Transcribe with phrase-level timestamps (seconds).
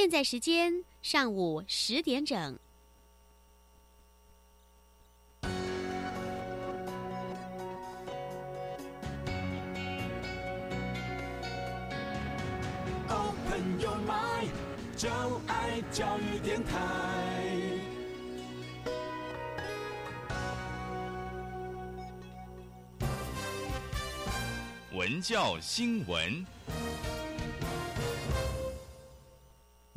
[0.00, 2.56] 现在时间上午十点整。
[13.08, 14.50] Open your mind，
[14.96, 15.08] 就
[15.48, 16.78] 爱教育电台。
[24.92, 26.46] 文教新闻，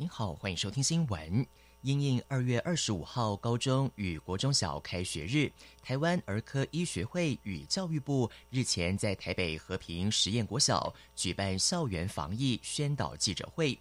[0.02, 1.46] 您好，欢迎收听新闻。
[1.82, 5.48] 因应二月二十五号高中与国中小开学日，
[5.80, 13.78] 台湾儿科医学会与教育部日前在台北和平实验国小举办校园防疫宣导记者会。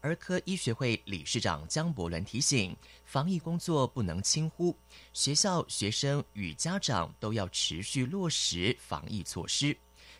[0.00, 4.76] 儿科医学会理事长江伯伦提醒，防疫工作不能轻忽，
[5.12, 9.76] 学校、学生与家长都要持续落实防疫措施。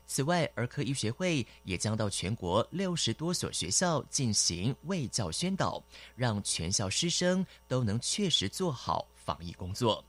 [0.06, 5.82] 此外，儿科医学会也将到全国六十多所学校进行卫教宣导，
[6.14, 10.04] 让全校师生都能确实做好防疫工作。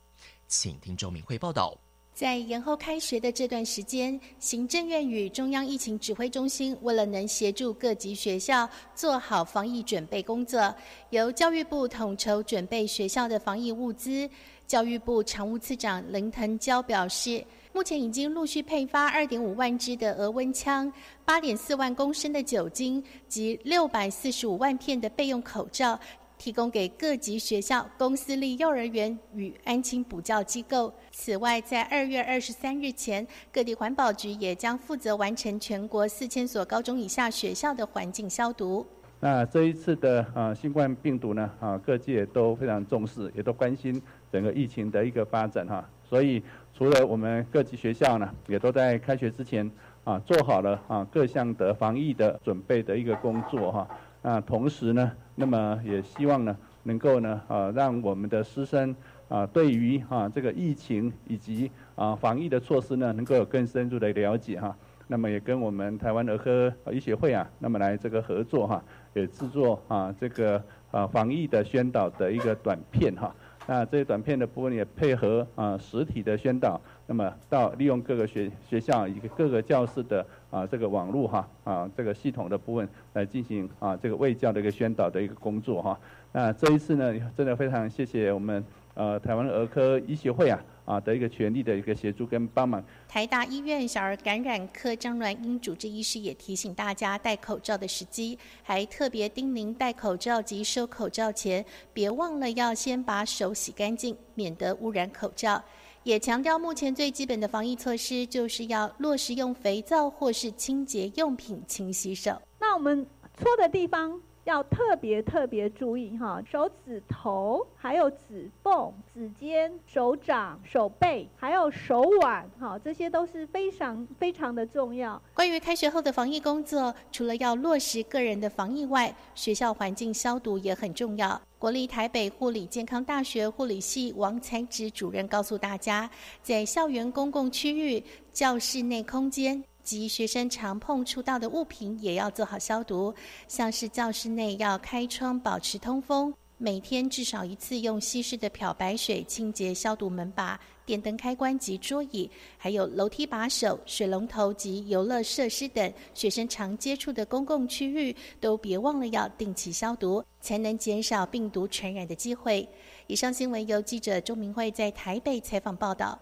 [0.48, 1.76] 请听周明慧报道。
[2.14, 10.74] 在延后开学的这段时间，行政院与中央疫情指挥中心为了能协助各级学校做好防疫准备工作，
[11.10, 14.30] 由教育部统筹准备学校的防疫物资。
[14.68, 17.44] 教育部常务次长林腾蛟表示。
[17.76, 20.90] 目前已经陆续配发二点五万支的额温枪、
[21.26, 26.00] 八点四万公升的酒精及六百四十五万片的备用口罩，
[26.38, 30.94] 提供给各级学校、公私立幼儿园与安亲补教机构。
[31.12, 38.88] 此外，在二月二十三日前，各地环保局也将负责完成全国四千所高中以下学校的环境消毒。
[39.20, 44.02] 那这一次的啊新冠病毒呢啊各界都非常重视，也都关心
[44.32, 46.42] 整个疫情的一个发展哈，所以。
[46.78, 49.72] 除了我们各级学校呢，也都在开学之前
[50.04, 53.88] 啊做好了啊各项的防疫的准备的一个工作哈。
[54.22, 58.94] 啊同时呢，那么也希望呢能够呢啊让我们的师生
[59.30, 64.76] 啊对于啊这个疫情以及啊防疫的措施呢能够有更深入的了解哈。
[65.08, 68.84] 那么也跟我们台湾儿科医学会啊，那么来这个合作哈，
[69.14, 70.62] 也制作啊这个
[70.92, 73.34] 啊防疫的宣导的一个短片哈。
[73.68, 86.00] 那这些短片的部分也配合啊实体的宣导，那么到利用各个学学校以及各个教室的啊这个网络哈啊这个系统的部分来进行啊这个卫教的一个宣导的一个工作哈。
[86.32, 90.60] 那这一次呢，真的非常谢谢我们呃台湾儿科医学会啊。
[90.86, 92.84] 啊的一个权利的一个协助跟帮忙。
[93.08, 105.62] 台大医院小儿感染科张鸾英主治医师也提醒大家戴口罩的时机，还特别叮咛戴口罩及收口罩前，别忘了要先把手洗干净，免得污染口罩。
[106.04, 112.40] 也强调目前最基本的防疫措施就是要落实用肥皂或是清洁用品清洗手。
[112.60, 113.04] 那我们
[113.36, 114.22] 搓的地方。
[114.46, 125.20] 要特别特别注意哈，手指头、还有指缝、指尖、手掌、手背，还有手腕，哈，这些都是非常非常的重要。
[125.34, 131.42] 关于开学后的防疫工作，除了要落实个人的防疫外，学校环境消毒也很重要。
[131.58, 136.08] 国立台北护理健康大学护理系王才植主任告诉大家，
[136.44, 139.64] 在校园公共区域、教室内空间。
[139.86, 143.14] 及学生常碰触到的物品也要做好消毒，
[143.48, 162.68] 像是教室内要开窗保持通风，每天至少一次用稀释的漂白水清洁消毒门把、电灯开关及桌椅，还有楼梯把手、水龙头及游乐设施等学生常接触的公共区域，都别忘了要定期消毒，才能减少病毒传染的机会。
[163.06, 166.20] 以上新闻由记者周明慧在台北采访报道。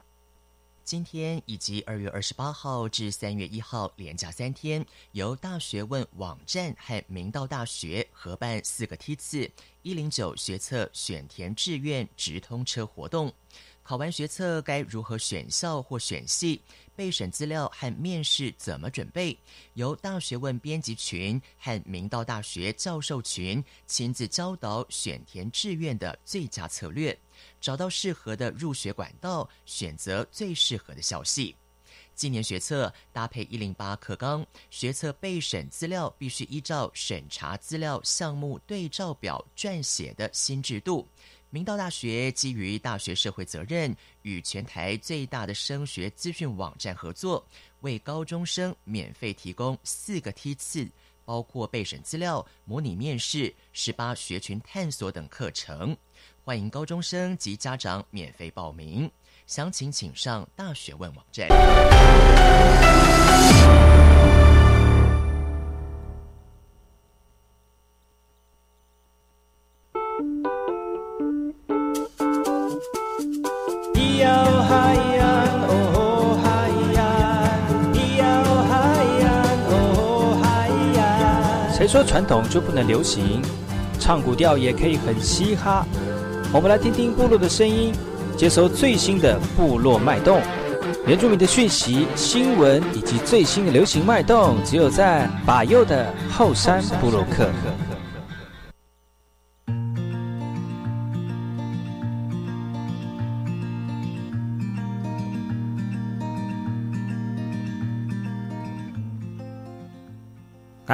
[0.84, 9.50] 今天以及二月二十八号至三月一号连假三天，由大学问网站和明道大学合办四个梯次
[9.82, 13.32] 一零九学测选填志愿直通车活动。
[13.82, 16.62] 考完学测该如何选校或选系？
[16.96, 19.38] 备审资料和面试怎么准备？
[19.74, 27.18] 由大学问编辑群和明道大学教授群亲自教导选填志愿的最佳策略。
[27.64, 31.56] 找到适合的入学管道，选择最适合的校系。
[32.14, 41.08] 今年学测搭配一零八课纲，学测备审资料必须依照审查资料项目对照表撰写的新制度。
[41.52, 47.48] 明道大学基于大学社会责任，与全台最大的升学资讯网站合作，
[47.80, 50.86] 为高中生免费提供四个梯次，
[51.24, 55.96] 包括备审资料、模拟面试、十八学群探索等课程。
[56.46, 59.10] 欢迎高中生及家长免费报名。
[59.48, 61.48] 详情请上大学问网站。
[81.74, 83.42] 谁说传统就不能流行？
[83.98, 85.86] 唱古调也可以很嘻哈。
[86.54, 87.92] 我们来听听部落的声音，
[88.38, 90.40] 接收最新的部落脉动、
[91.08, 97.50] 原住民的讯息、新闻以及最新的流行脉动，只有在把右的后山部落克。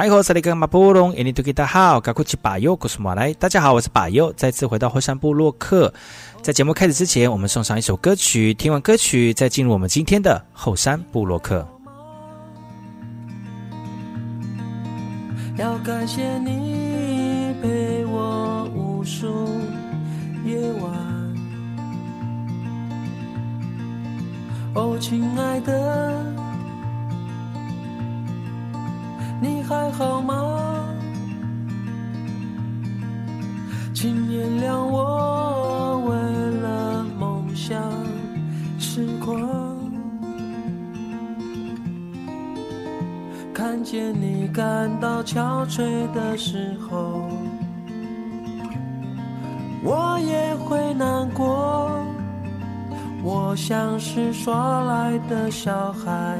[0.00, 3.34] 哎，我是那个马布隆，印尼土著大号，赶快去把右，古苏马来。
[3.34, 5.92] 大家好，我是把右，再次回到后山部落客。
[6.40, 11.68] 在节目开始之前，我们送上一首歌曲，听完歌曲再进入我们今天的后山部落客。
[15.58, 19.26] 要感谢你陪我无数
[20.46, 20.94] 夜晚，
[24.72, 26.49] 哦，亲爱的。
[29.40, 30.86] 你还好吗？
[33.94, 36.14] 请原谅我为
[36.60, 37.80] 了梦想
[38.78, 39.38] 痴狂。
[43.52, 47.28] 看见你感到憔悴的时候，
[49.82, 51.90] 我也会难过。
[53.22, 56.38] 我像是耍赖的小孩。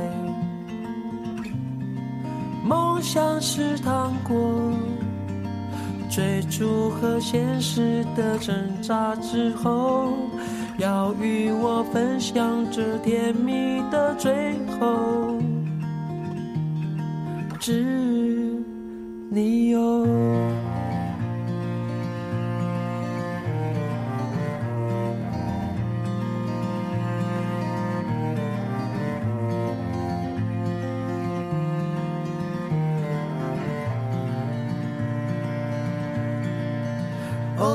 [2.71, 4.73] 梦想是糖果，
[6.09, 10.13] 追逐和现实的挣扎之后，
[10.79, 15.37] 要与我分享这甜蜜的最后，
[17.59, 18.55] 只
[19.31, 20.07] 你有。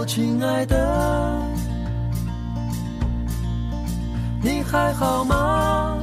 [0.05, 1.41] 亲爱的，
[4.41, 5.97] 你还好吗？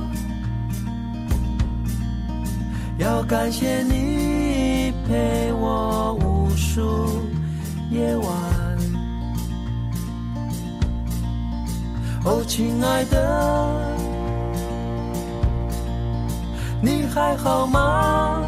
[2.98, 7.22] 要感谢你陪我无数
[7.90, 8.26] 夜晚。
[12.24, 13.96] 哦，亲爱的，
[16.80, 18.42] 你还好吗？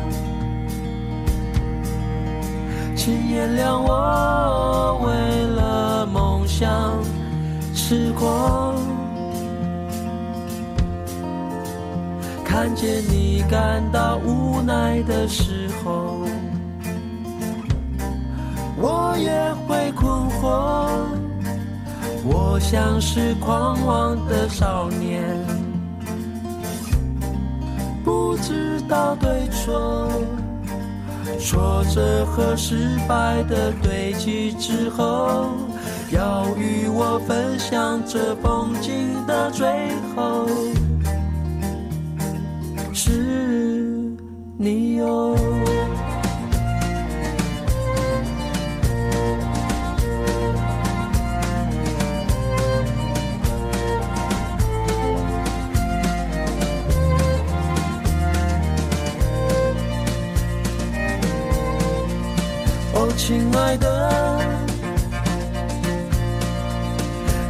[3.04, 6.98] 请原谅我为了梦想
[7.74, 8.74] 痴狂，
[12.42, 16.24] 看见你感到无奈的时候，
[18.78, 20.10] 我也会困
[20.40, 20.88] 惑。
[22.24, 25.28] 我像是狂妄的少年，
[28.02, 30.08] 不知道对错。
[31.44, 35.50] 挫折和失败的堆积之后，
[36.10, 39.68] 要与我分享这风景的最
[40.16, 40.48] 后，
[42.94, 44.16] 是
[44.56, 45.36] 你哦。
[63.26, 64.38] 亲爱的，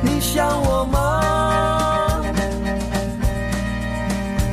[0.03, 2.23] 你想我吗？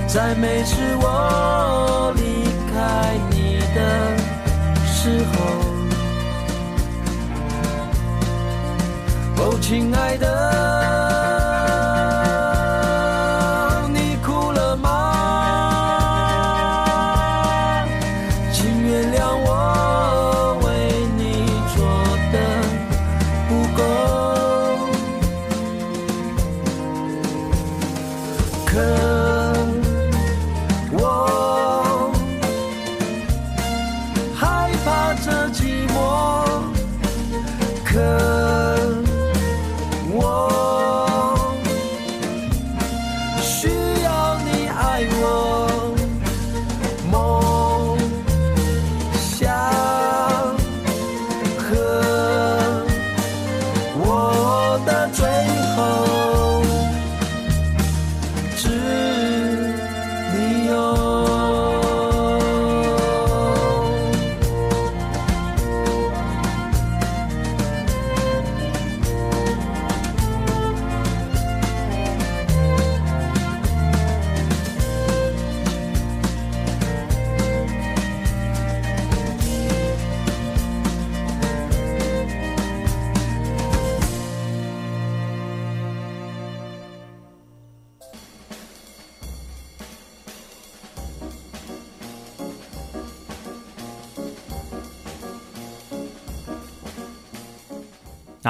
[0.08, 4.18] 在每次我离开你的
[4.88, 5.36] 时候，
[9.44, 10.81] 哦，亲爱的。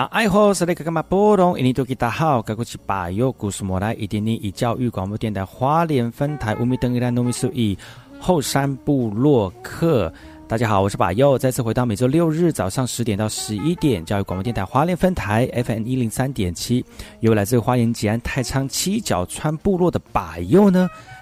[0.05, 1.57] 爱好是那个干嘛波动？
[1.59, 7.77] 印尼多吉大好，该过去把右故事莫来一点点以教育广播电台花莲分台乌米登伊兰糯米苏以
[8.19, 10.11] 后山部落客。
[10.47, 16.83] 大家好，我是把右，再次回到每周六日早上十点到十一点，教育广播电台花莲分台 FM 一零三点七，
[17.19, 20.89] 由来自花莲吉安太仓七角川部落的把右呢。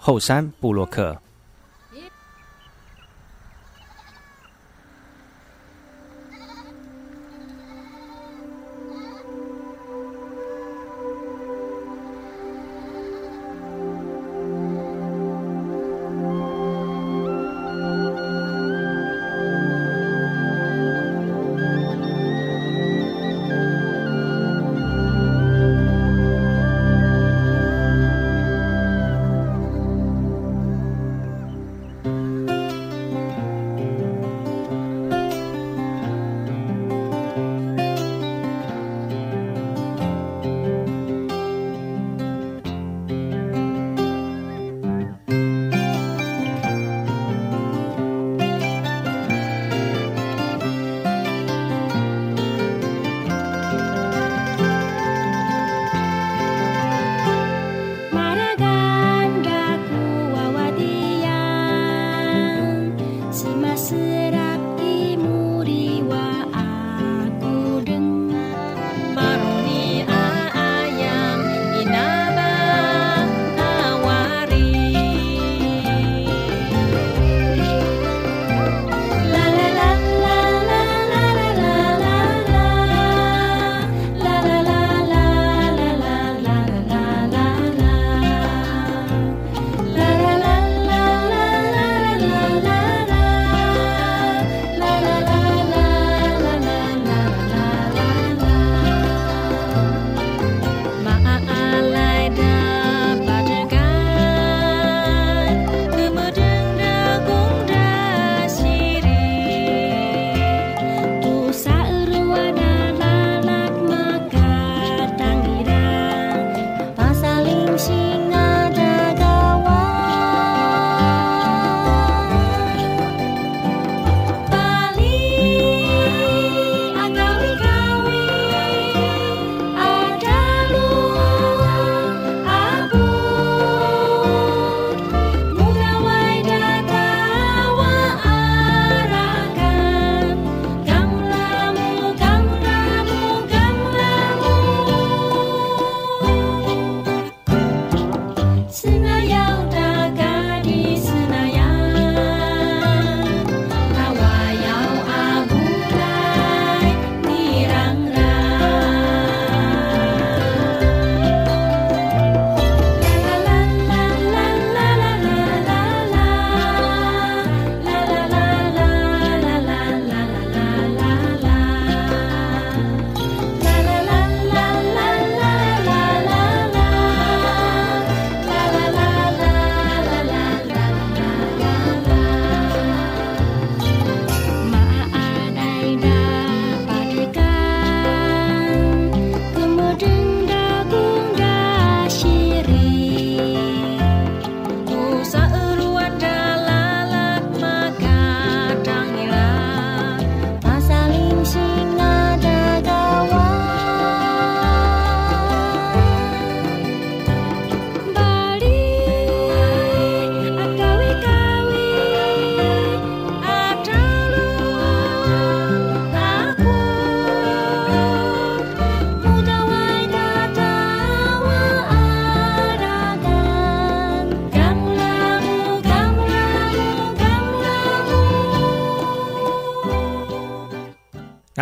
[0.00, 1.20] 后山布洛克。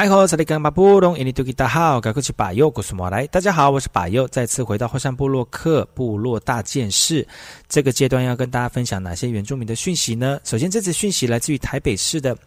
[0.07, 0.11] 大
[3.41, 7.27] 家好，我是巴佑，再次回到后山部落克部落大件事。
[7.69, 10.39] 这个阶段要跟大家分享哪些原住民的讯息呢？
[10.45, 12.39] 首先，这次讯息来自于台北市的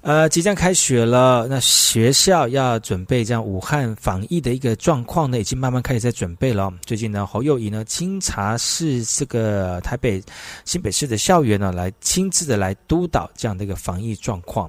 [0.00, 6.72] 呃，即将开学了，那学校要准备这样武汉防疫的一个状况呢，已经慢慢开始在准备了。
[6.84, 10.20] 最近呢，侯友谊呢清查市这个台北
[10.64, 14.68] 新北市的校园呢，来亲自的来督导这样的一个防疫状况。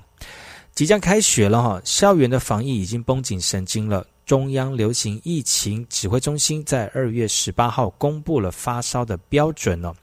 [0.74, 4.06] 即将开学了哈，校园的防疫已经绷紧神经了。
[4.26, 9.94] 中央流行疫情指挥中心在二月十八号公布了发烧的标准哦，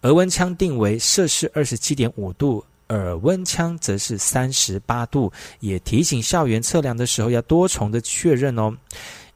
[0.00, 2.64] 额温枪定为摄氏二十七点五度。
[2.88, 8.74] 耳温枪则是三十八度，也提醒校园测量的时候要多重的确认哦。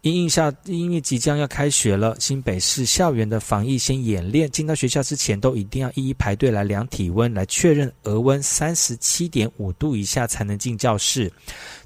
[0.02, 11.32] 因应下，因为即将要开学了，新北市校园的防疫先演练，进到学校之前都一定要一一排队来量体温，来确认额温三十七点五度以下才能进教室，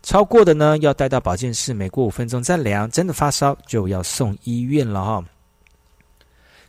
[0.03, 5.23] 超过的呢要带到保健室，每过五分钟再量，真的发烧就要送医院了哈。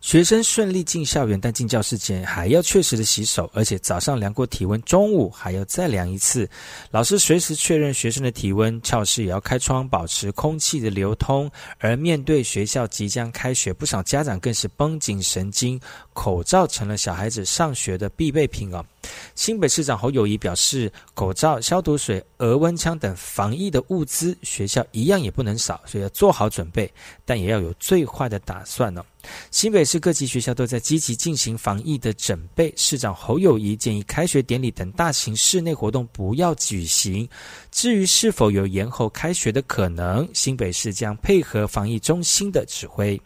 [0.08, 6.50] 学生顺利进校园，但进教室前还要确实的洗手，而且早上量过体温，中午还要再量一次。
[6.92, 11.52] 老师随时确认学生的体温，教室也要开窗，保持空气的流通。
[11.80, 15.78] 而面对学校即将开学，不少家长更是绷紧神经，
[16.14, 18.82] 口罩成了小孩子上学的必备品哦。
[19.36, 26.90] 新北市长侯友谊表示，口罩、消毒水、额温枪等防疫的物资，学校一样也不能少，所以要做好准备，
[27.26, 29.04] 但也要有最坏的打算呢。
[29.52, 32.74] 新北市各级学校都在积极进行防疫的准备。
[32.76, 37.28] 市长侯友谊建议，开学典礼等大型室内活动不要举行。
[37.72, 43.20] 至于是否有延后开学的可能，新北市将配合防疫中心的指挥。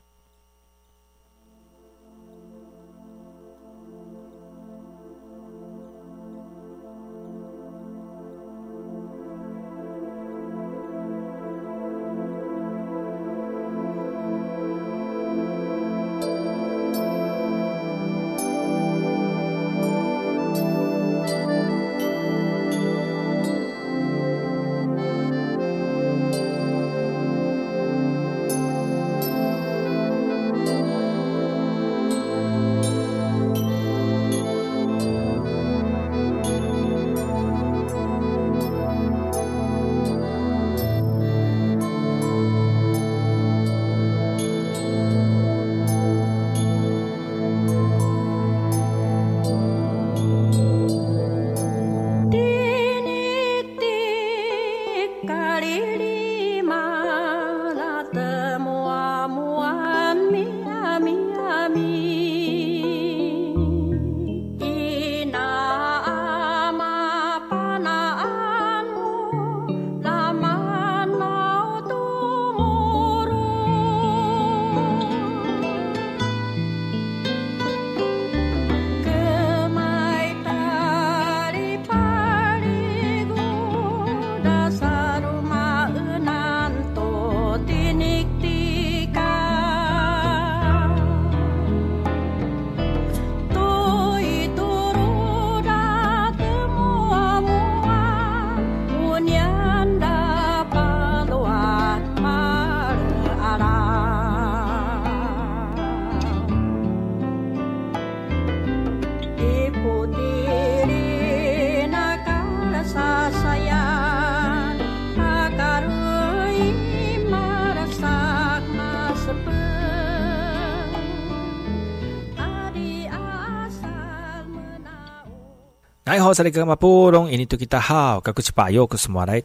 [126.12, 126.44] I 大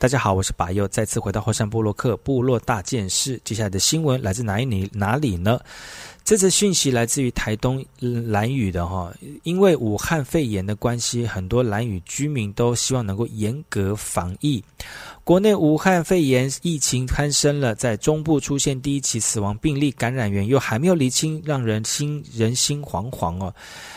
[0.09, 3.41] 家好，我是巴佑，再次回到后山部落克部落大件事。
[3.45, 4.89] 接下来的新闻来自哪里？
[4.93, 5.59] 哪里呢？
[6.23, 9.13] 这次讯息来自于台东兰屿的哈，
[9.45, 14.63] 因为武汉肺炎的关系，很多兰屿居民都希望能够严格防疫。
[15.23, 23.55] 国内武汉肺炎疫情攀升了，在中部出现第一起死亡病例，感染源又还没有厘清，让人心人心惶惶哦。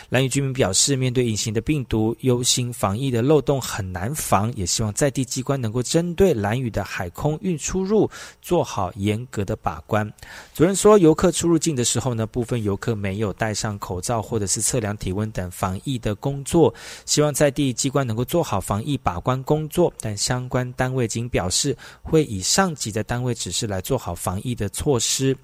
[0.09, 8.09] 蓝屿居民表示，面对隐形的病毒，忧心防疫的漏洞很难防，也希望在地机关能够针对蓝屿的海空运出入
[8.41, 10.09] 做好严格的把关。
[10.53, 16.73] 主任说，游客出入境的时候呢，部分游客没有戴上口罩或者是测量体温等防疫的工作，
[17.05, 19.93] 希望在地机关能够做好防疫把关工作。
[19.99, 25.35] 但相关单位仅表示，会以上级的单位指示来做好防疫的措施。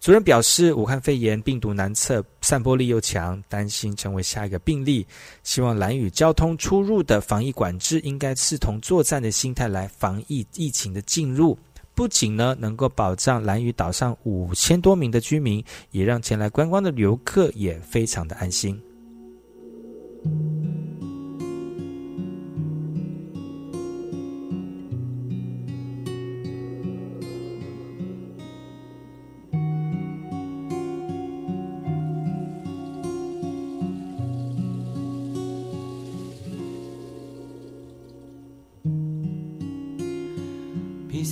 [0.00, 5.06] 主任表示，武汉肺炎病毒难测，散播力又强，担心成为下一个病例。
[5.44, 11.56] 希望蓝屿交通出入的防疫管制应该视同作战的心态来防疫疫情的进入，
[11.94, 18.80] 不仅呢能够保障蓝屿岛上五千多名的居民，也让前来观光的游客也非常的安心。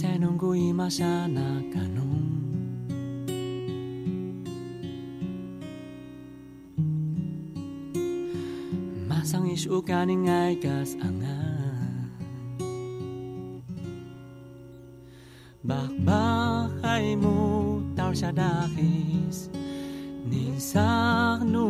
[0.01, 2.01] 세는 구이마사 나가농
[9.05, 11.37] masang isukaning ay kas anga.
[15.61, 16.81] Bakbak
[17.21, 19.53] mo tar siya dakis
[20.25, 21.70] Nisak no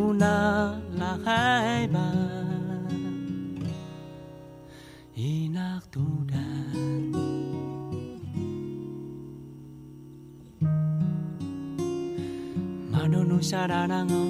[13.61, 14.20] 사랑하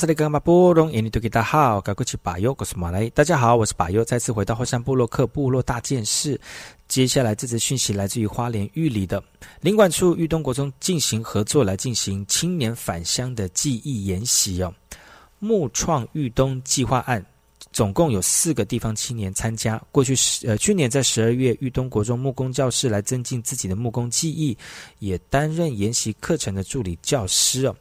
[0.00, 3.06] 来好，这里跟马布隆印尼多吉大好，赶过去巴友，我是马来。
[3.10, 6.40] 大家好，我是巴友，再次回到后山部落克部落大件事。
[6.88, 9.22] 接下来这则讯息来自于花莲玉里的
[9.60, 14.72] 领馆处玉东国中进行合作，来进行青年返乡的记忆研习哦。
[15.38, 17.22] 木创玉东计划案。
[17.72, 19.80] 总共有四个地方青年参加。
[19.92, 24.58] 过去十呃，去年在十二月，玉东国中木工教室来增进自己的木工技艺，
[24.98, 27.76] 也担任研习课程的助理教师哦。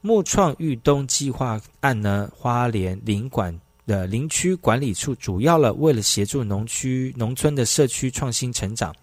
[0.00, 8.94] 木创玉东计划案呢，花莲林管的林区管理处主要了为了协助农区农村的社区创新成长，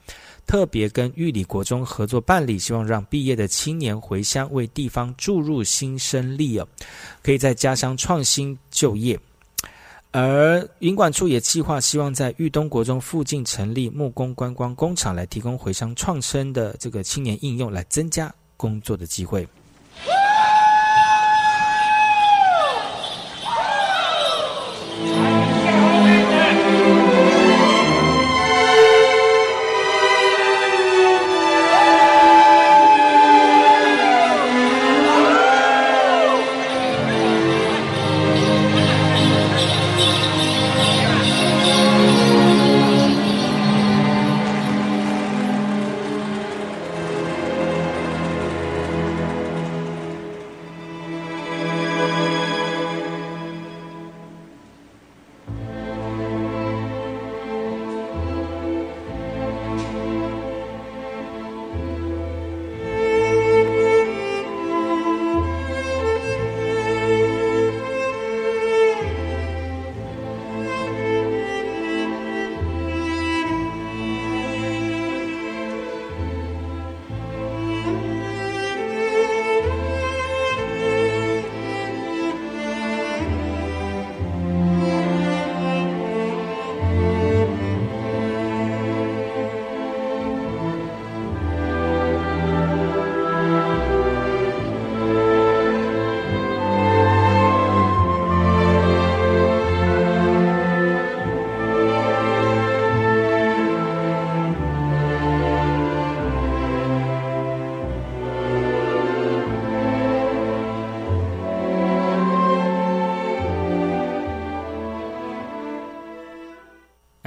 [0.46, 6.68] 特别跟玉里国中合作办理，希望让毕业的青年回乡为地方注入新生力哦，
[7.22, 9.20] 可以在家乡创新就业。
[10.12, 19.46] 而营管处也计划，希望在玉东国中附近成立木工观光工厂，来提供回乡创生的这个青年应用，来增加工作的机会。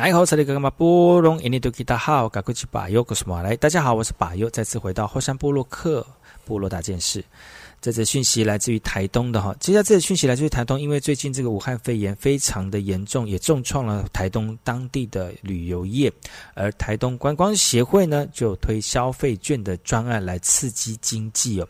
[0.09, 3.55] 哎，好，这里干嘛波隆印尼多吉大好，赶快去把右，我是马来。
[3.55, 6.07] 大家好，我是把右，再次回到后山部落克
[6.47, 7.23] 部落大件事。
[7.79, 16.11] 这则讯息来自于台东的哈，接下来这则讯息来自于台东，因为最近这个武汉肺炎非常的严重，也重创了台东当地的旅游业，
[16.55, 21.69] 而台东观光协会呢就推消费券的专案来刺激经济哦。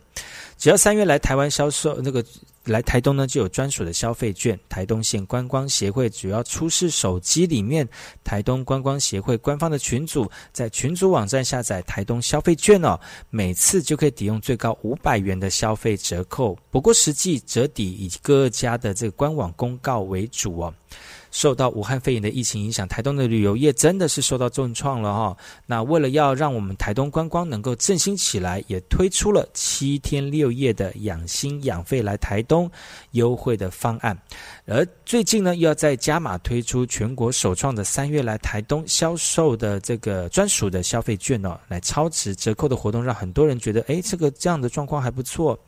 [0.59, 2.23] 只要三月来台湾销售那个。
[2.65, 4.59] 来台东呢，就有专属的消费券。
[4.67, 7.87] 台东县观光协会主要出示手机里面
[8.23, 12.99] 台东观光协会官方的群组，在群组网站下载台东消费券哦，
[13.31, 16.55] 每次就可以抵用最高五百元的消费折扣。
[16.69, 20.71] 不过实际折抵以各家的这个官网公告为主哦。
[21.31, 25.37] 受到武汉肺炎的疫情影响，台东的旅游业真的是受到重创了哈。
[25.65, 32.69] 那为了要让我们台东观光能够振兴起来，也推出了七天六夜的养心养肺来台东
[33.11, 34.17] 优惠的方案。
[34.65, 45.59] 而最近呢，又要在加码推出全国首创的三月来台东销售的这个专属的消费券哦，来超值折扣的活动，让很多人觉得，哎，这个这样的状况还不错。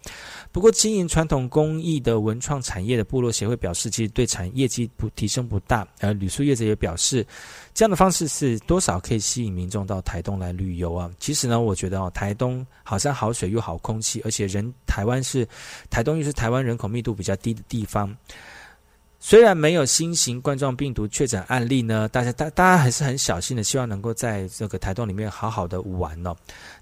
[0.51, 5.87] 不过，经营传统工艺的文创产业的部落协会表示，其实对产业绩不提升不大。
[6.01, 7.25] 而旅宿业者也表示，
[7.73, 11.09] 这样的方式是多少可以吸引民众到台东来旅游啊？
[11.19, 15.47] 其实呢，我觉得哦，台东好像好水又好空气，而且人台湾是
[15.89, 18.13] 台东又是台湾人口密度比较低的地方。
[19.23, 26.35] 虽然没有新型冠状病毒确诊案例呢，大家大大家还是很小心的，希望能够在这个台东里面好好的玩哦。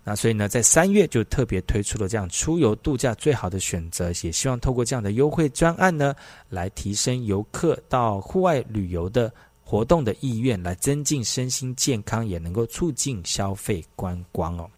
[0.06, 6.16] 那所以呢，在三月就特别推出了这样出游度假最好的选择，也希望透过这样的优惠专案呢，
[6.48, 9.30] 来提升游客到户外旅游的
[9.62, 14.70] 活动的意愿，来增进身心健康，也能够促进消费观光哦。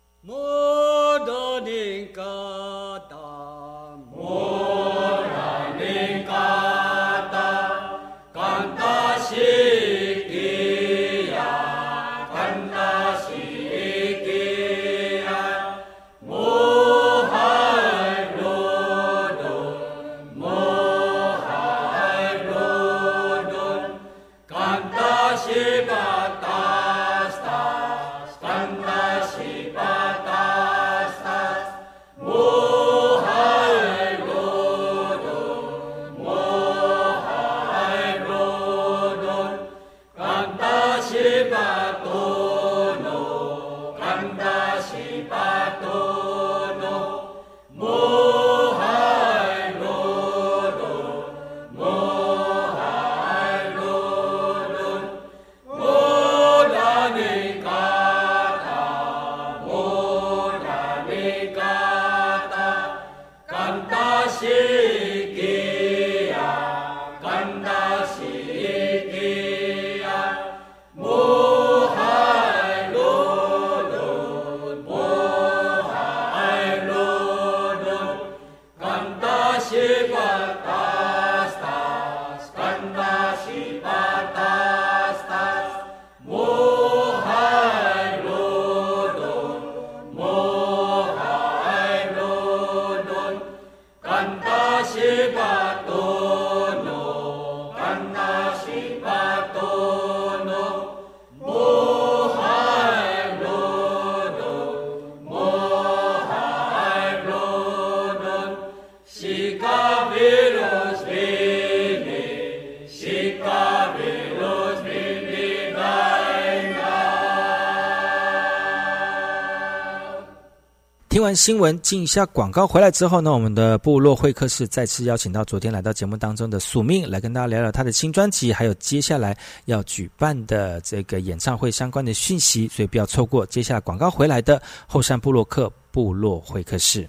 [121.36, 122.67] 新闻，进一下广告。
[122.67, 132.67] 回来之后呢，我们的部落会客室再次邀请到昨天来到节目当中的宿命，来跟大家聊聊他的新专辑，还有接下来要举办的这个演唱会相关的讯息。
[132.67, 137.08] 所以不要错过接下来广告回来的后山部落客部落会客室。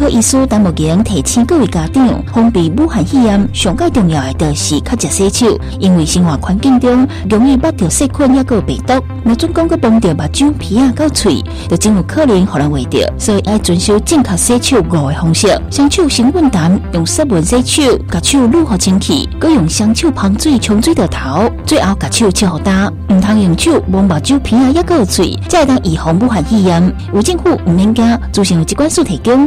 [0.00, 8.94] 科医师陈木贤提醒各位家长，防备武汉肺炎上界重要的就是较食洗手，因为生活环境中容易捌到细菌也个病毒。
[9.22, 26.90] 若总讲个碰到目睭、鼻啊、到嘴，就真有可能互人会着，所以要遵守正确洗手五个方式：双手先稳淡，用湿润洗手，甲手愈好清气，搁用双手碰水冲水到头，最后甲手拭好干，唔通用手摸目睭、鼻啊、也个嘴，才会当预防武汉肺炎。
[27.12, 29.46] 有政府唔免惊，自行有机关署提供。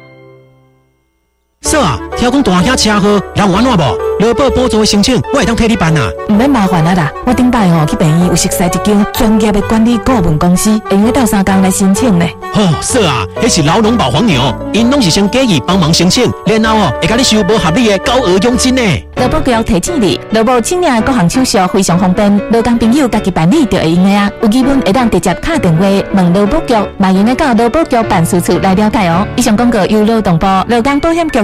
[1.63, 3.97] 嫂啊，听讲大兄车祸，人有安怎无？
[4.19, 6.09] 劳保补助的申请，我会当替你办啊。
[6.29, 12.25] 唔免麻烦啊啦，我顶摆吼去病院有熟悉一间专业的管理顾问公司，会用到三工来申请呢。
[12.55, 14.41] 哦，嫂啊，迄是老农保黄牛，
[14.73, 18.81] 因拢是先建议帮忙申请，然后哦会甲你收无合理的高额佣金呢。
[19.15, 24.29] 劳保局提醒你，劳保请领的各项手续非常方便，劳工朋友家己办理就会用的啊。
[24.41, 29.25] 有疑问会当直接打电话问劳保局，嘛用得到劳保局办事处来了解哦。
[29.35, 31.43] 以上广告由劳动部劳工保险局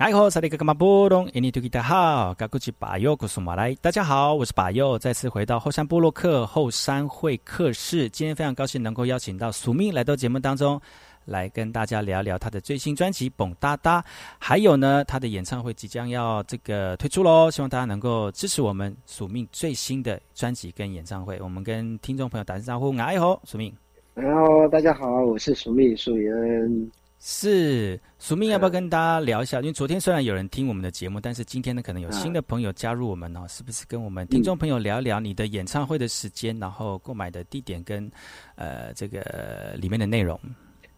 [0.00, 10.80] 哎吼，萨利格格马波隆，印尼土著好，嘎古吉巴右古苏马来，大家好，我是巴右，再次回到后山部落克后山会客室，今天非常高兴能够邀请到苏命来到节目当中。
[11.26, 14.00] 来跟大家聊聊他的最新专辑《蹦哒哒》，
[14.38, 21.38] 还有呢，他的演唱会即将要这个推出喽，希望大家能够支持我们署命最新的专辑跟演唱会。
[21.42, 23.70] 我们跟听众朋友打声招呼，哎吼，署命。
[24.14, 26.90] 然后大家好，我是署命署员。
[27.22, 29.60] 是署命，要不要跟大家聊一下？
[29.60, 38.10] 因为昨天虽然有人听我们的节目，但是今天呢，可能有新的朋友加入我们哦，是不是跟我们听众朋友聊一聊你的演唱会的时间，然后购买的地点跟
[38.54, 40.40] 呃这个里面的内容？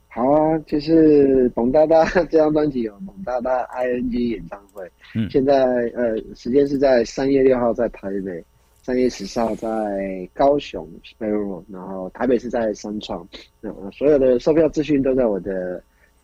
[0.07, 5.65] 好啊，就是《董大大》 这张专辑有《董大大》ING 演唱会，嗯，现在
[5.97, 8.45] 呃时间是在三月六号在台北，
[8.83, 9.69] 三月十四号在
[10.35, 10.89] 高雄
[11.69, 13.27] 然后台北是在三创，
[13.63, 15.83] 嗯，所有的售票资讯都在我的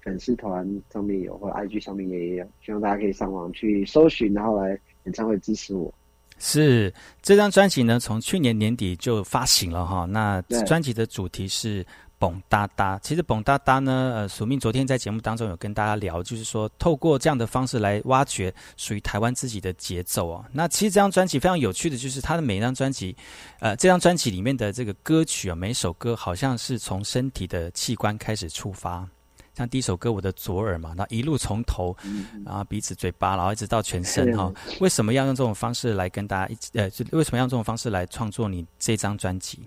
[0.09, 4.71] 粉丝团上面有，或者 IG 上面也有，希望大家可以上网去搜寻，然后来
[5.05, 5.93] 演唱会支持我。
[6.39, 11.85] 是这张专辑呢，从去年年底就发行了哈，那专辑的主题是。
[12.21, 20.45] 蹦哒哒，其实蹦哒哒呢，呃，署命昨天在节目当中有跟大家聊，就是说透过这样的方式来挖掘属于台湾自己的节奏哦。
[20.53, 23.15] 那其实这张专辑非常有趣的，就是它的每一张专辑，
[23.61, 29.09] 呃，这张专辑里面的这个歌曲啊，每首歌好像是从身体的器官开始出发，
[29.59, 31.97] 像第一首歌我的左耳嘛，那一路从头，
[32.47, 34.55] 然后鼻子、嘴巴，然后一直到全身哈。
[34.81, 36.71] 为什么要用这种方式来跟大家一起？
[36.75, 39.59] 呃，为什么要用这种方式来创作你这张专辑？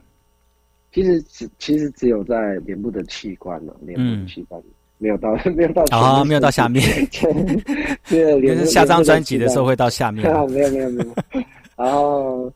[0.94, 4.64] 其实只其实只有在脸部的器官了，脸部的器官
[4.98, 6.82] 没有到 没有到啊，没有到下面。
[8.08, 10.24] 对，就是下张专辑的时候会到下面。
[10.48, 11.14] 没有没有没有。
[11.76, 12.50] 然后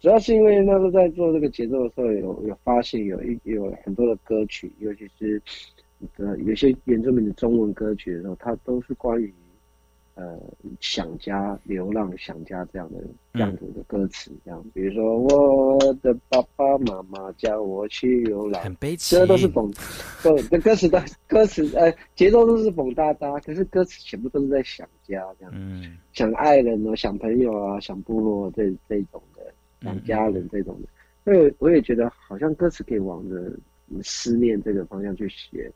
[0.00, 5.40] 主要是因为那时候在做这个节奏的时候，有有发现有一有很多的歌曲，尤其是
[6.16, 9.32] 呃有些原住民的中文歌曲的时候，它都是关于。
[10.16, 10.38] 呃，
[10.80, 12.98] 想家、流浪、想家这样的
[13.32, 19.72] 这样子的歌词，这样，比如说我的爸爸妈妈叫我去流浪，很悲情，这都是蹦，
[20.22, 29.42] 不，这歌词的歌词，呃，节奏都是蹦哒哒，可是歌词全部都是在想家这样，嗯，想爱人哦，想朋友啊，想部落这这种的，
[29.80, 30.88] 想家人这种的，
[31.24, 33.50] 所以我也觉得好像歌词可以往着
[34.02, 35.70] 思念这个方向去写，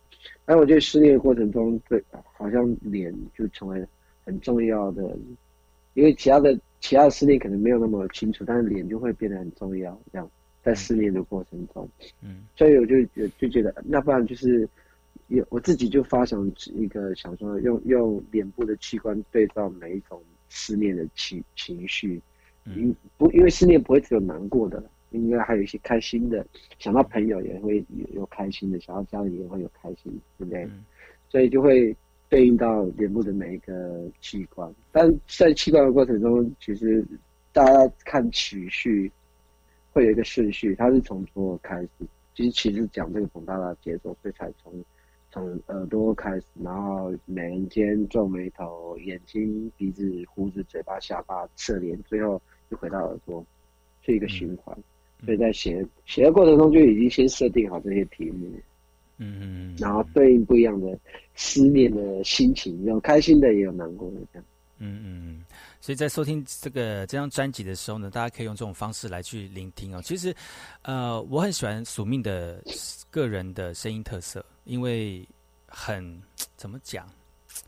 [0.44, 3.84] 但我觉得思念的过程中，对，好像脸就成为。
[4.26, 5.14] 很重要的，
[5.92, 10.00] 因为其他的其他的思念可能没有那么清楚，但是脸就会变得很重要。
[10.10, 10.26] 这样
[10.62, 11.86] 在思念的过程中，
[12.22, 14.66] 嗯，所以我就就就觉得，那不然就是
[15.28, 22.18] 有我自己就发想一个想说，用用脸部的器官对照每一种思念的情情绪，
[22.64, 24.82] 嗯不因为思念不会只有难过的，
[25.14, 26.46] 应该还有一些开心的，
[26.78, 30.68] 想到朋友也会有有开心的，想到家里也会有开心，对不对？
[31.28, 31.96] 所以就会。
[32.30, 37.06] 对应到脸部的每一个器官，但在器官的过程中，其实
[37.52, 39.12] 大家看曲序
[39.92, 41.88] 会有一个顺序，它是从左开始。
[42.34, 44.72] 其实其实讲这个膨大的节奏，所以才从
[45.30, 53.44] 从耳朵开始，然后美人尖、皱眉头、眼睛、鼻子、胡子、嘴巴、下巴、侧脸，最后就回到耳朵，
[54.02, 54.76] 是一个循环。
[55.24, 58.46] 所以在写写的过程中就已经先设定好这些题目，
[59.18, 60.98] 嗯，然后对应不一样的
[61.34, 64.44] 思念的心情，有开心的，也有难过的，这样。
[64.78, 65.44] 嗯嗯，
[65.80, 70.02] 所以在收听这个这张专辑的时候呢，大家可以用这种方式来去聆听哦。
[70.02, 70.34] 其实，
[70.82, 72.62] 呃，我很喜欢署命的
[73.10, 74.44] 个人的声音特色。
[74.64, 75.22] 因为
[75.66, 76.18] 很
[76.56, 77.06] 怎么讲，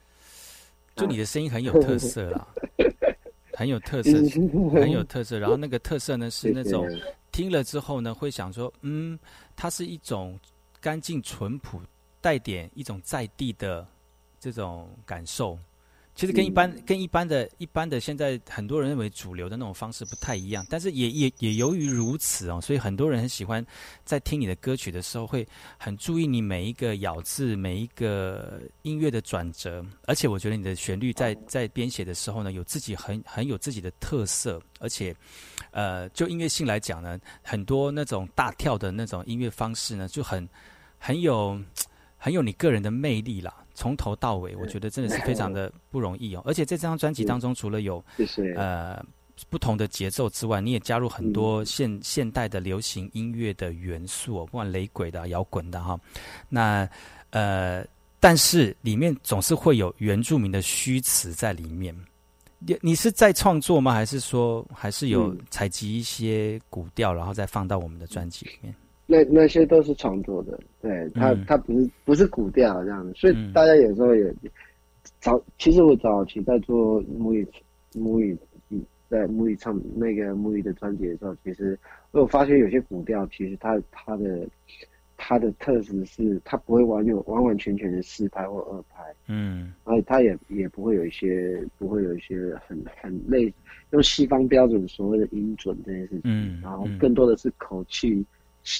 [0.96, 2.48] 就你的声音很有特色啦，
[3.52, 4.12] 很有特色，
[4.72, 5.38] 很有特色。
[5.38, 6.88] 然后那个特色呢，是那种
[7.36, 9.18] 听了之后呢，会想说，嗯，
[9.54, 10.40] 它是一种
[10.80, 11.82] 干净淳朴，
[12.18, 13.86] 带点一种在地的
[14.40, 15.58] 这种感受。
[16.16, 23.64] 其实跟一般跟一般的一般的现在很多人认为主流的那种方式不太一样，但是也也也由于如此哦，所以很多人很喜欢
[24.02, 25.46] 在听你的歌曲的时候会
[25.76, 35.14] 很注意你每一个咬字每一个音乐的转折，而且我觉得你的旋律在在编写的时候呢，有自己很很有自己的特色，而且
[35.70, 40.48] 呃就音乐性来讲呢，很多那种大跳的那种音乐方式呢，就很
[40.98, 41.60] 很有
[42.16, 43.54] 很有你个人的魅力啦。
[43.76, 46.42] 从头到尾，我觉得真的是非常的不容易哦。
[46.44, 48.04] 而且在这张专辑当中，除了有
[48.56, 49.04] 呃
[49.50, 56.00] 不同的节奏之外，你也加入很多现现代的流行音乐的元素哦，不管雷鬼的、摇滚的哈。
[56.48, 56.88] 那
[57.30, 57.84] 呃，
[58.18, 61.94] 但是里面总是会有原住民的虚词在里面。
[62.58, 63.92] 你你是在创作吗？
[63.92, 68.74] 还是说还是有采集一些古调，然后再放到我们的专辑里面？
[69.06, 74.34] 那那些都是创作的，对他他不是不是古调这样的，所以大家有时候也
[75.20, 77.46] 早，其实我早期在做母语
[77.94, 78.36] 母语
[79.08, 81.78] 在母语唱那个母语的专辑的时候，其实
[82.10, 84.44] 我有发现有些古调，其实它它的
[85.16, 92.36] 它的特质是它不会完全完完全全的四拍或二拍，嗯，而且它也也不会有一些不会有一些
[92.66, 93.54] 很很类
[93.90, 98.26] 用西方标准所谓的音准这件事情，嗯，然后更多的是口气。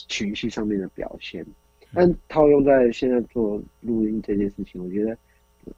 [0.09, 1.47] 情绪上面的表现，
[1.95, 5.17] 但套用在现在做录音这件事情，我觉得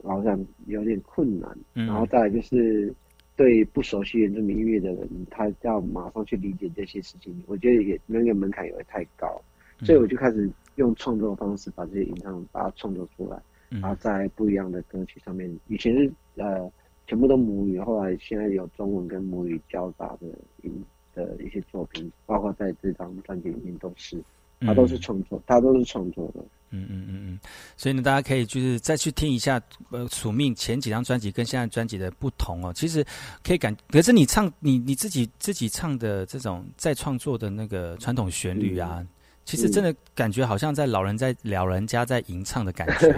[0.03, 1.55] 好像有点困难。
[1.73, 2.91] 然后再来就是
[3.35, 9.39] 对不熟悉原住民音乐的人，他要马上去理解这些事情，我觉得也那个门槛也会太高。
[9.81, 13.39] 所以我就开始用创作方式把这些影像把它创作出来，
[13.69, 16.69] 然后在不一样的歌曲上面，以前是呃
[17.05, 20.27] 全部都母语，后来现在有中文跟母语交杂的
[20.63, 20.83] 音。
[21.25, 24.21] 的一些作品，包括在这张专辑里面都是，
[24.61, 26.39] 他都是创作，他都是创作的。
[26.71, 27.39] 嗯嗯嗯嗯，
[27.75, 29.59] 所以呢，大家可以就是再去听一下，
[29.89, 32.71] 呃，署命前几张专辑跟现在专辑的不同哦。
[32.73, 33.03] 其实
[33.43, 39.03] 可以感，可是你唱你你自己自己唱的这种再创作的那个传统旋律啊，
[39.45, 43.11] 其实真的感觉好像在老人在老人家在吟唱的感觉。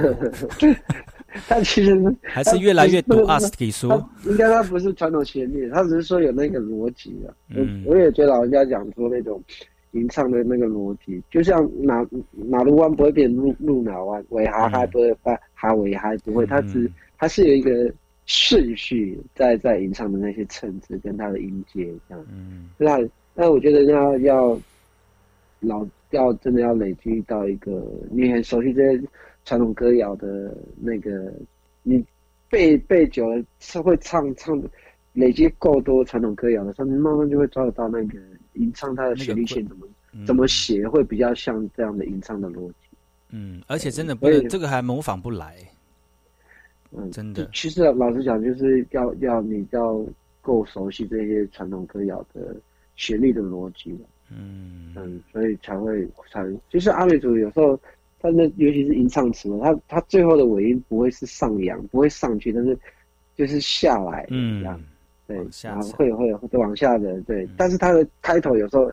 [1.48, 3.88] 他其实还是越来越读阿斯提书，
[4.26, 7.32] 应该他不是传统旋律，他只是说有那个逻辑啊。
[7.50, 9.42] 嗯，我也觉得老人家讲说那种
[9.92, 17.90] 吟唱的那个逻辑，就像哪哪路湾不会变路路哪湾，尾哈哈不会发哈尾还不会，他只他是有一个
[18.26, 22.26] 顺序在在吟唱的那些层次跟他的音阶这样。
[22.30, 23.00] 嗯，那
[23.34, 24.60] 那我觉得要要
[25.62, 29.02] 老要真的要累积到一个你很熟悉这些。
[29.52, 31.30] 传统歌谣的那个，
[31.84, 32.02] 你
[32.50, 34.64] 背背久了是会唱唱，
[35.12, 38.18] 累积够多传统歌谣的时候，你慢慢就会抓得到那个
[38.54, 39.86] 吟唱它的旋律线怎么
[40.26, 42.76] 怎么写，会比较像这样的吟唱的逻辑。
[43.32, 45.58] 嗯，而且真的不能，这个还模仿不来。
[46.92, 47.50] 嗯，真的。
[47.54, 50.02] 其实老实讲，就是要要你要
[50.40, 52.56] 够熟悉这些传统歌谣的
[52.96, 53.94] 旋律的逻辑
[54.30, 57.78] 嗯嗯，所以才会才，其实阿美族有时候。
[58.22, 62.78] 他那尤其是吟唱词嘛，他他最后的尾音不会是上扬，不会上去，但是
[63.36, 64.82] 就是下来，嗯，这样，
[65.28, 68.92] 对，然后会会会往下的，对，但是他的开头有时候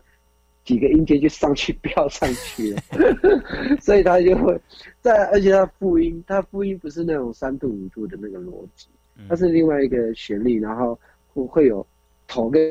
[0.63, 2.81] 几个音阶就上去 飙上去了，
[3.79, 4.59] 所以他就会
[5.01, 8.87] 在，而且他复音，他复音不是那种三度五度的那个逻辑，
[9.27, 10.97] 它是另外一个旋律，然后
[11.33, 11.85] 会会有
[12.27, 12.61] 头跟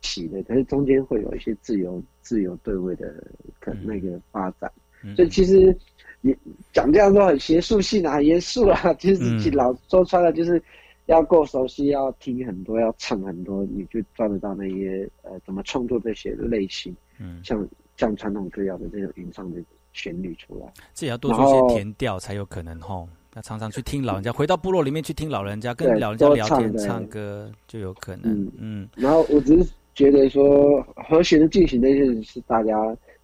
[0.00, 3.12] 起的，可是中间会有一些自由自由对位的
[3.58, 4.70] 可那个发展。
[5.16, 5.76] 所以其实
[6.20, 6.36] 你
[6.72, 8.94] 讲这样都很学术性啊，很严肃啊。
[8.94, 10.62] 其实老说穿了，就是
[11.06, 16.94] 要够熟悉，要听很多，要唱很多，你就抓得到那些呃怎么创作这些类型。
[17.18, 19.60] 嗯，像像传统歌谣的这种吟唱的
[19.92, 23.08] 旋律出来，这也要多做一些填调才有可能吼。
[23.36, 28.50] 要常常去听老人家，回到部落里面去听老人家，跟老人家聊天、唱歌就有可能。
[28.58, 32.74] 嗯，然后我只是觉得说和弦的进行那些是大家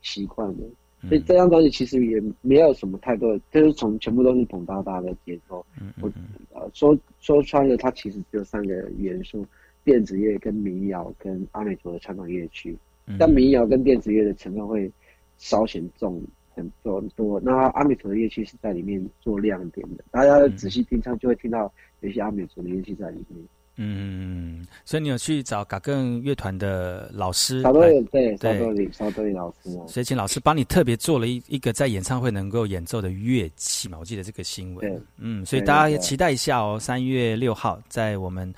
[0.03, 0.63] 习惯的。
[1.09, 5.65] 所以这张专辑其实也没有什么太多，就是从全部都是捧大大的节奏。
[6.01, 6.11] 我
[6.53, 9.47] 呃说说穿了，它其实只有三个元素：
[9.85, 12.77] 电子乐、跟民谣、跟阿美族的传统乐曲。
[13.19, 14.91] 但民谣跟电子乐的成分会
[15.37, 16.21] 稍显重
[16.55, 17.39] 很多很多。
[17.41, 23.39] 那阿美族的乐器是在里面做亮点的，大家仔细听唱就会听到有些阿美族的乐器在里面。
[23.79, 27.63] 嗯，所以你有去找嘎更乐团的老师？
[27.63, 29.85] 对，少多里少多里老师啊。
[29.87, 33.99] 所以请老师帮你特别做了一一个在演唱会能够演奏的乐器嘛？
[33.99, 34.81] 我记得这个新闻。
[34.81, 36.79] 对，嗯，所以大家也期待一下哦。
[36.81, 38.51] 三月六号在我们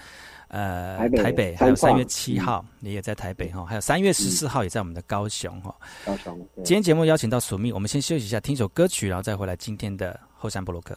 [0.46, 5.74] 呃台北，还有三月七号你也在台北哈，还有三月十四号也在我们的高雄哈。
[6.06, 6.48] 高雄。
[6.56, 10.96] 今天节目邀请到索命，我们先休息一下，听首歌曲，然后再回来今天的后山布洛克。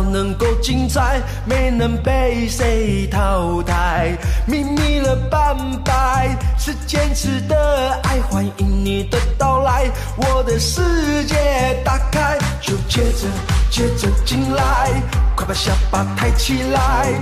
[0.00, 4.16] 要能够精彩，没能被谁淘汰。
[4.46, 11.36] 秘密了半白，是坚持的爱，欢迎你的到来，我的世界
[11.84, 13.28] 打开，就接着
[13.70, 14.90] 接着进来，
[15.36, 17.12] 快把下巴抬起来，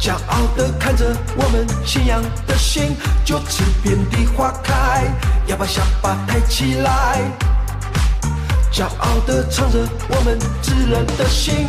[0.00, 5.04] 骄傲的看着我们信仰的心，就此遍地花开，
[5.46, 7.20] 要把下巴抬起来。
[8.72, 11.66] 骄傲地唱着我们炙热的心。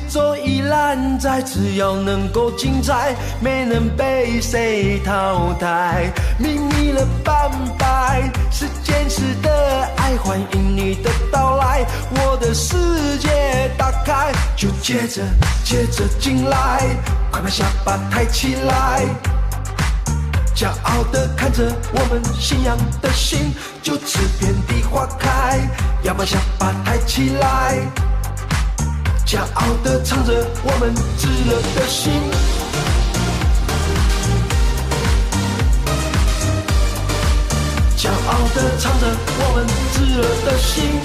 [0.00, 6.10] 节奏已烂在，只要能够精彩，没能被谁淘汰。
[6.38, 15.22] 秘密了半白，是坚持的爱，欢迎你的到来，我的世界打开，就接着
[15.64, 16.80] 接着进来，
[17.30, 19.02] 快把下巴抬起来，
[20.56, 25.60] 骄傲的看着我们信仰的心，就此遍地花开，
[26.02, 28.09] 要把下巴抬起来。
[29.30, 32.12] 骄傲地唱着我们炙热的心，
[37.96, 39.06] 骄傲地唱着
[39.38, 41.00] 我们炙热的心，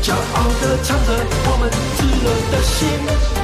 [0.00, 1.08] 骄傲地唱着
[1.44, 3.41] 我们炙热的心。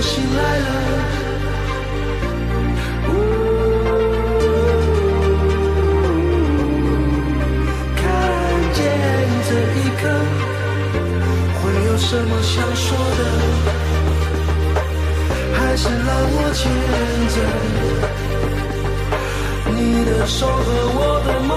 [0.00, 0.68] 醒来了？
[7.96, 8.02] 看
[8.72, 8.78] 见
[9.46, 10.02] 这一刻，
[11.60, 12.86] 会有什么想说
[13.18, 13.20] 的？
[15.52, 16.60] 还是让我牵
[17.34, 17.36] 着
[19.72, 20.58] 你的手和
[20.94, 21.50] 我的梦？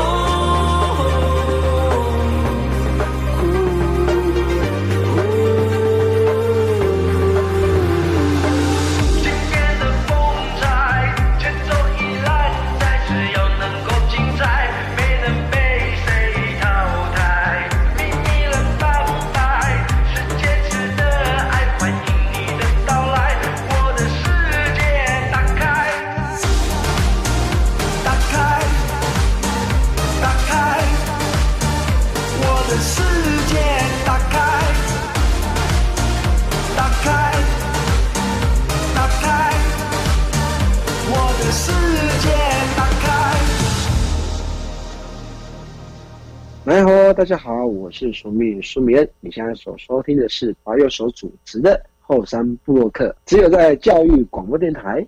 [41.56, 42.30] 世界
[42.76, 43.40] 难开。
[46.66, 49.08] 来哦大家好，我是苏密苏米恩。
[49.20, 55.06] 你现在所收听的是华右手主持的后山部落客，只有在教育广播电台。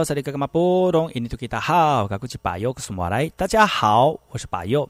[0.00, 4.88] 好，萨利格格马波隆，印尼土吉大好，噶古吉巴尤克苏马来，大家好，我是巴尤。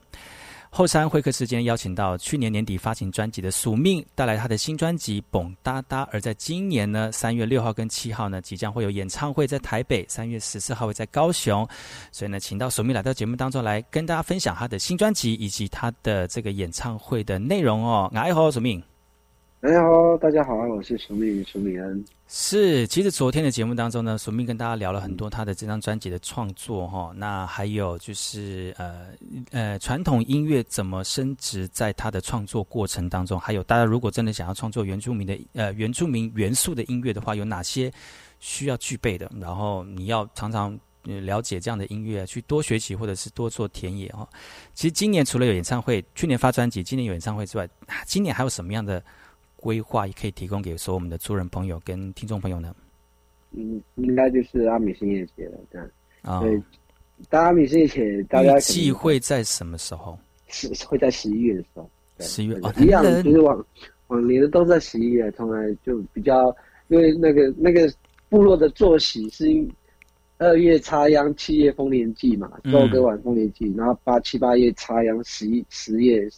[0.70, 6.04] 后山会客时间邀请到去年年底发行专辑的宿命，带来他的新专辑《蹦哒哒》。
[6.12, 11.68] 而在今年呢，三月六号跟七号呢，即将会有演唱会在台北，三月十四号会在高雄。
[12.12, 18.08] 所以呢，请到宿命来到节目当中来跟大家分享他的新专辑以及他的这个演唱会的内容哦。
[18.14, 18.80] 哎好，宿命。
[19.62, 22.02] 大家好，大家好，我是苏明苏明恩。
[22.28, 27.12] 是，其实昨天的节目当中呢，苏明跟大家聊了很多他的这张专辑的创作哈。
[27.14, 29.08] 那还有就是呃
[29.50, 33.38] 呃，传统音乐怎么升值在他的创作过程当中？
[33.38, 37.92] 还有大家如果真的想要创作原住民的呃原住民元素的音乐的话，有哪些
[38.38, 39.30] 需要具备的？
[39.38, 44.26] 然后你要常常了解这样的音乐，去多学习或者是多做田野哈。
[44.72, 47.68] 其实今年除了有演唱会，去年发专辑，今年有演唱会之外，
[48.06, 49.04] 今年还有什么样的？
[49.61, 52.74] 规划也可以提供给所有我们的族人朋友跟听众朋友呢。
[53.52, 55.90] 嗯，应该就是阿米星夜节了，这样
[56.22, 56.40] 啊。
[56.40, 56.61] 对，
[57.30, 60.18] 阿米星夜节大家忌会在什么时候？
[60.48, 61.90] 是 会在十一月的时候。
[62.20, 63.64] 十一月一样，就是往
[64.08, 66.54] 往年的都在十一月，从来就比较，
[66.88, 67.92] 因为那个那个
[68.28, 69.44] 部落的作息是
[70.38, 76.28] 二月插秧，七月丰年祭嘛，收割完丰年祭，然后八七八月插秧，十一十月。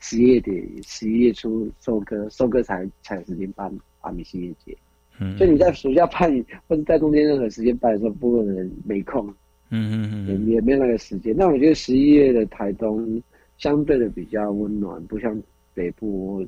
[0.00, 4.76] 十一月底、十一月初收割，收割才才有时间办阿米西耶节。
[5.18, 6.30] 嗯，就你在暑假办
[6.68, 9.26] 或者在中间任何时间办的时候，部分人没空。
[9.70, 11.36] 嗯嗯嗯，也也没有那个时间。
[11.36, 13.22] 那我觉得十一月的台东
[13.58, 15.38] 相对的比较温暖，不像
[15.74, 16.46] 北部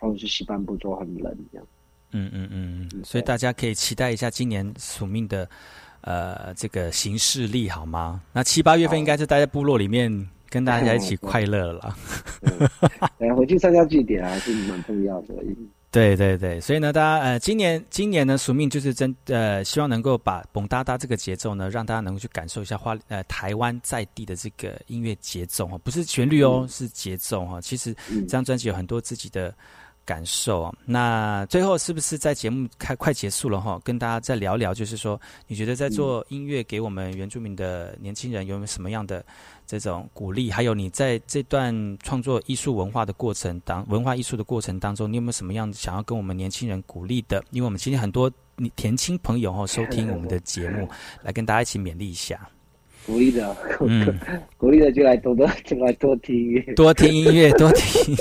[0.00, 1.66] 或者是西半部都很冷这样。
[2.12, 5.46] 嗯嗯嗯，所以大家可以期待一下今年署命的
[6.00, 8.22] 呃这个行事历好吗？
[8.32, 10.28] 那七八月份应该是待在部落里面。
[10.50, 11.96] 跟大家一起快乐了，
[13.18, 15.34] 哎，回去参加祭典还是蛮重要的。
[15.90, 27.58] 对对对，所以呢，大家呃，今年今年呢，署命就是真呃，希望能够把蹦哒哒这个节奏呢，让大家能够去感受一下花呃台湾在地的这个音乐节奏哦，不是旋律哦，是节奏哈。
[27.58, 29.52] 其实这张专辑有很多自己的
[30.04, 30.70] 感受。
[30.84, 39.24] 那最后是不是在节目开快结束了哈，跟大家再聊聊，就是说你觉得在做音乐给我们原住民的年轻人有没有什么样的
[39.68, 40.50] 这种鼓励？
[40.50, 47.44] 还有你在这段创作艺术文化的过程当文化艺术的过程当中，你有没有什么样想要跟我们年轻人鼓励的？
[47.50, 50.88] 因为我们今天很多你年轻朋友哈收听我们的节目，
[51.22, 52.48] 来跟大家一起勉励一下。
[53.06, 53.56] 鼓励的，
[54.58, 58.14] 鼓励的就来多多就来多听音乐，多听音乐，多听，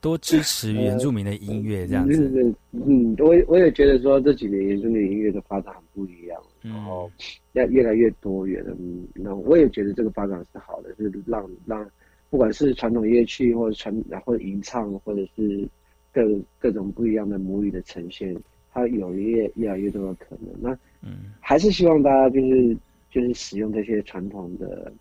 [0.00, 2.54] 多支持原住民的音乐，这样子。
[2.72, 7.10] 嗯，我我也觉得说这几年原住民音乐的发展很不一样，然后
[7.52, 8.76] 要越来越多元了。
[8.78, 11.90] 嗯，那我也觉得这个发展是好的，是让让
[12.30, 15.68] 不管是传统乐器，或者传，然后吟唱，或者是
[16.12, 16.22] 各
[16.58, 18.36] 各种不一样的母语的呈现，
[18.72, 20.54] 它有越越来越多的可能。
[20.60, 20.70] 那
[21.02, 22.76] 嗯，还是希望大家就是。
[23.10, 24.92] 就是使用这些传统的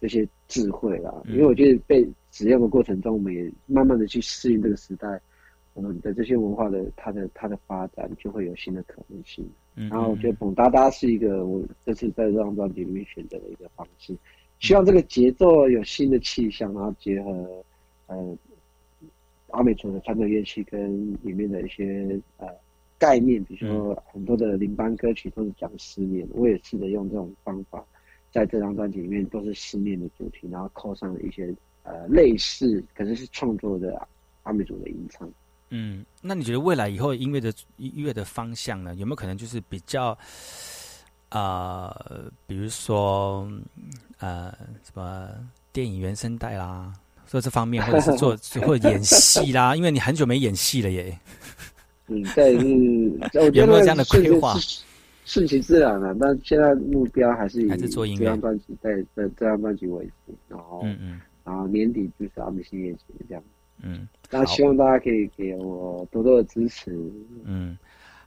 [0.00, 5.20] 这些智慧啦，因为我觉得被使用的过程中，我们也慢慢的去适应这个时代，
[5.74, 9.46] 我们的这些文化的它的它的发展就会有新的可能性。
[9.74, 14.16] 然后我觉得《蹦哒哒》是一个我这次在这张专辑里面选择的一个方式，
[14.60, 17.64] 希望这个节奏有新的气象，然后结合
[18.06, 18.38] 呃
[19.48, 22.48] 阿美族的传统乐器跟里面的一些呃。
[22.96, 27.84] 概念，比如说很多的林班歌曲都是讲思念，我也试着用这种方法，
[28.32, 31.52] 在这张专辑里面都是思念的主题，然后扣上了一些
[31.82, 34.08] 呃类似，可能是创作的
[34.44, 35.30] 阿美族的吟唱。
[35.70, 38.94] 嗯，那你觉得未来以后音乐的音乐的方向呢？
[38.94, 40.16] 有没有可能就是比较
[41.30, 41.92] 啊，
[42.46, 43.50] 比如说
[44.18, 45.28] 呃什么
[45.72, 46.92] 电影原声带啦，
[47.26, 49.74] 做这方面，或者是做 或者演戏啦？
[49.74, 51.18] 因为你很久没演戏了耶。
[52.06, 53.18] 嗯，对，嗯，
[53.52, 54.54] 有没有这样的规划
[55.24, 56.14] 顺其自然了。
[56.20, 60.36] 但现在目标还是以还是做音乐这张专辑，对，这这张专辑为主。
[60.46, 63.42] 然后，嗯嗯，然后年底就是阿米新业绩这样。
[63.82, 66.90] 嗯，那希望大家可以给我多多的支持。
[67.44, 67.76] 嗯，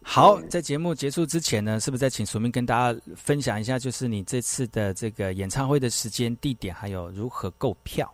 [0.02, 8.14] 好，在节目结束之前呢，是不是再请署名跟大家分享一下，就是你这次的这个演唱会的时间、地点，还有如何购票？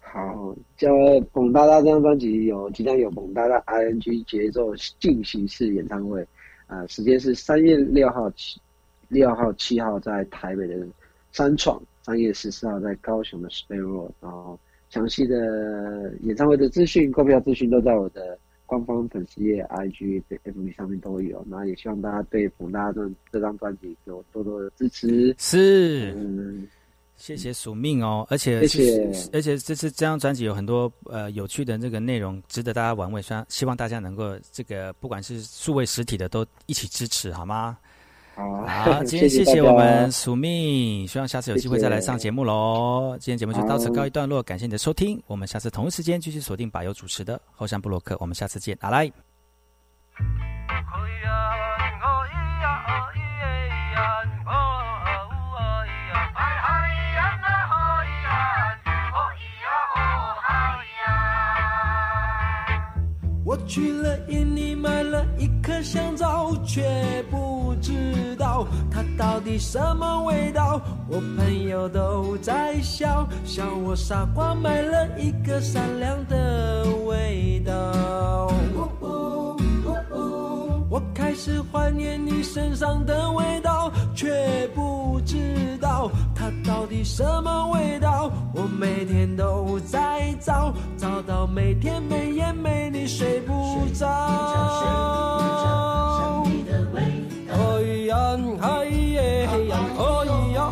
[0.00, 0.92] 好，叫
[1.32, 6.26] 《蹦大大》这张专辑有即将有《蹦哒哒》ING 节奏进行式演唱会，
[6.66, 8.60] 啊，时间是三月六号七
[9.08, 10.86] 六号七号在台北的
[11.32, 14.58] 三创，三月十四号在高雄的 Space Road，然后
[14.92, 25.34] 详细的演唱会的资讯、购票资讯都在我的官方粉丝页 IG、FB 上面都有，那也希望大家对《蹦哒这这张专辑有多多的支持。
[25.38, 26.12] 是。
[26.14, 26.68] 嗯。
[27.14, 33.22] 谢谢署命哦，而且谢谢，而且这次这张专辑有很多呃有趣的这个内容，值得大家玩味。
[33.22, 37.78] 希望希望大家能够这个不管是数位实体的都一起支持，好吗？
[38.66, 43.16] 好， 今天谢谢我们署命，希望下次有机会再来上节目喽。
[43.20, 49.10] 今天节目就到此告一段落，感谢你的收听，我们下次同一时间继续锁定把油主持的后山布洛克，我们下次见，阿来。
[63.44, 65.26] 我去了印尼买了
[65.62, 70.80] 一颗香皂，却不知道它到底什么味道。
[71.08, 78.52] 我朋友都在笑，笑我傻瓜买了一个善良的味道。
[78.74, 79.56] 我
[81.32, 88.30] 开始怀念你身上的味道，却不知道它到底什么味道。
[88.54, 94.06] 我每天都在找，找到每天每夜没你睡不着。
[97.48, 99.56] 哎呀，哎呀，哎
[100.52, 100.70] 呀，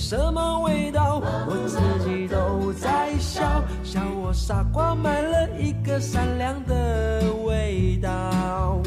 [0.00, 1.20] 什么味道。
[1.46, 1.78] 我自
[2.08, 3.42] 己都在笑，
[3.84, 8.80] 笑我傻瓜买了一个善良的味道。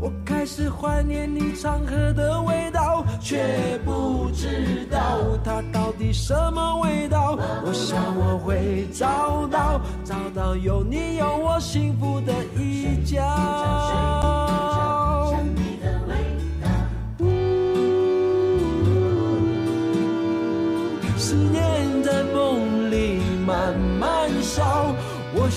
[0.00, 0.68] 我开始。
[0.68, 4.98] 怀念你常喝的味道，却不知道
[5.44, 7.38] 它到底什么味道。
[7.64, 14.41] 我想我会找到，找到有你有我幸福的一角。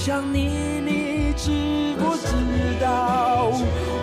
[0.06, 0.48] 想你，
[0.86, 2.28] 你知不知
[2.80, 3.50] 道？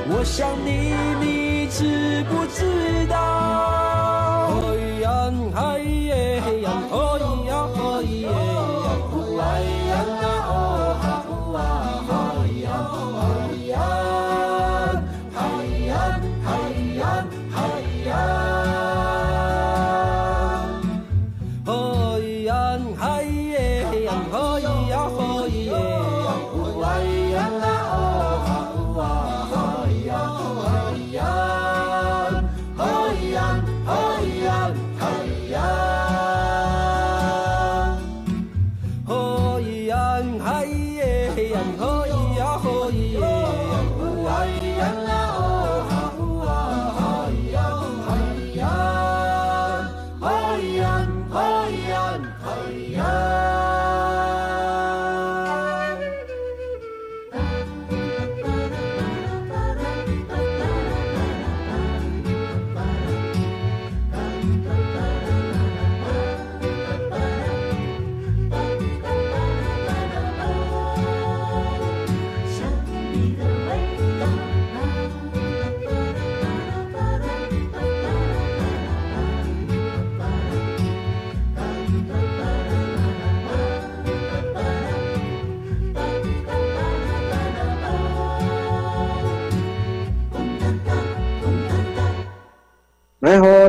[0.09, 0.93] 我想你，
[1.25, 3.02] 你知不知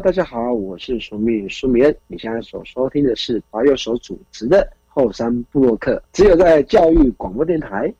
[0.03, 1.95] 大家好，我是苏密苏米恩。
[2.07, 7.91] 你现在所收听的是华友所主持的后山部落客，只有在教育广播电台